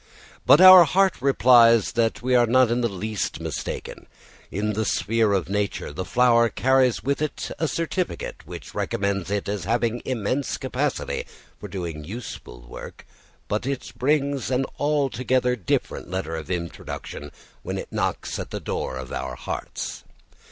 But 0.47 0.59
our 0.59 0.83
heart 0.85 1.21
replies 1.21 1.91
that 1.91 2.23
we 2.23 2.33
are 2.33 2.47
not 2.47 2.71
in 2.71 2.81
the 2.81 2.89
least 2.89 3.39
mistaken. 3.39 4.07
In 4.49 4.73
the 4.73 4.83
sphere 4.83 5.31
of 5.31 5.47
nature 5.47 5.93
the 5.93 6.03
flower 6.05 6.49
carries 6.49 7.03
with 7.03 7.21
it 7.21 7.51
a 7.59 7.67
certificate 7.67 8.37
which 8.47 8.73
recommends 8.73 9.29
it 9.29 9.47
as 9.47 9.65
having 9.65 10.01
immense 10.03 10.57
capacity 10.57 11.25
for 11.59 11.67
doing 11.67 12.03
useful 12.03 12.61
work, 12.61 13.05
but 13.47 13.67
it 13.67 13.93
brings 13.95 14.49
an 14.49 14.65
altogether 14.79 15.55
different 15.55 16.09
letter 16.09 16.35
of 16.35 16.49
introduction 16.49 17.31
when 17.61 17.77
it 17.77 17.91
knocks 17.93 18.39
at 18.39 18.49
the 18.49 18.59
door 18.59 18.97
of 18.97 19.11
our 19.13 19.35
hearts. 19.35 20.03